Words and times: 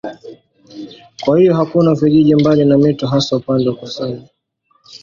Kwa 1.25 1.39
hiyo 1.39 1.55
hakuna 1.55 1.93
vijiji 1.95 2.35
mbali 2.35 2.65
na 2.65 2.77
mito 2.77 3.07
hasa 3.07 3.35
upande 3.35 3.69
wa 3.69 3.75
kusini. 3.75 4.27